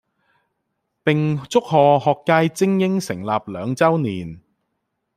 [1.03, 4.41] 並祝賀學界菁英成立兩周年